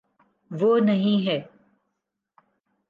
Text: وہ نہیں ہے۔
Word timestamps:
وہ 0.51 0.79
نہیں 0.79 1.27
ہے۔ 1.27 1.39